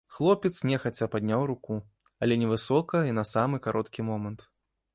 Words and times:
Хлопец 0.15 0.51
нехаця 0.69 1.07
падняў 1.15 1.43
руку, 1.51 1.77
але 2.27 2.33
невысока 2.45 3.03
і 3.11 3.15
на 3.21 3.27
самы 3.35 3.63
кароткі 3.69 4.09
момант. 4.13 4.47